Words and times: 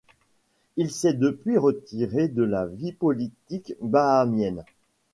Il 0.77 0.89
s'est 0.89 1.13
depuis 1.13 1.59
retiré 1.59 2.27
de 2.27 2.41
la 2.41 2.65
vie 2.65 2.91
politique 2.91 3.75
bahamienne. 3.81 4.63